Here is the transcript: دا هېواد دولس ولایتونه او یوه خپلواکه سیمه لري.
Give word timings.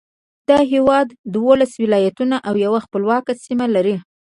دا 0.49 0.59
هېواد 0.73 1.07
دولس 1.37 1.71
ولایتونه 1.83 2.35
او 2.47 2.53
یوه 2.65 2.79
خپلواکه 2.85 3.31
سیمه 3.45 3.67
لري. 3.75 3.95